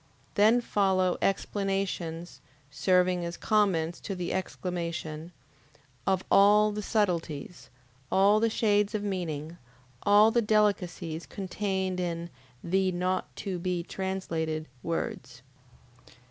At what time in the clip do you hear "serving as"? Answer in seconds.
2.71-3.37